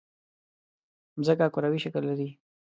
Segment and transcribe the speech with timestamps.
[1.19, 2.29] مځکه کروي شکل لري.